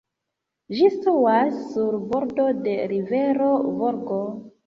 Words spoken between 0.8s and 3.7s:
situas sur bordo de rivero